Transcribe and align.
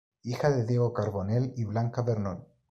Hija 0.23 0.49
de 0.49 0.65
Diego 0.65 0.93
Carbonell 0.93 1.53
y 1.57 1.65
Blanca 1.65 2.01
Vernon. 2.01 2.43